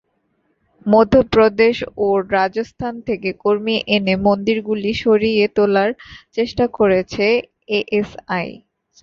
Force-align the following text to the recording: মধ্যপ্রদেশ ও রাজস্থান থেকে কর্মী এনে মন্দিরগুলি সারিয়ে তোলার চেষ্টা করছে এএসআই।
মধ্যপ্রদেশ 0.85 1.75
ও 1.97 2.07
রাজস্থান 2.31 2.93
থেকে 3.07 3.29
কর্মী 3.43 3.75
এনে 3.95 4.15
মন্দিরগুলি 4.27 4.91
সারিয়ে 5.01 5.45
তোলার 5.57 5.89
চেষ্টা 6.35 6.65
করছে 6.77 7.25
এএসআই। 7.77 8.49